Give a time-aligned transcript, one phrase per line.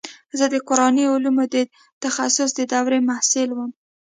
[0.37, 1.55] زه د قراني علومو د
[2.03, 3.71] تخصص د دورې محصل وم.